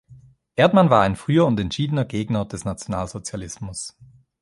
Erdmann 0.55 0.89
war 0.89 1.03
ein 1.03 1.15
früher 1.15 1.45
und 1.45 1.59
entschiedener 1.59 2.05
Gegner 2.05 2.43
des 2.47 2.65
Nationalsozialismus. 2.65 3.95